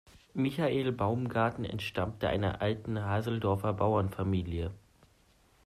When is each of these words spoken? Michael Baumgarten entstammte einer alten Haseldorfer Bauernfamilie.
Michael 0.33 0.93
Baumgarten 0.93 1.63
entstammte 1.63 2.27
einer 2.27 2.59
alten 2.63 3.03
Haseldorfer 3.03 3.71
Bauernfamilie. 3.73 4.71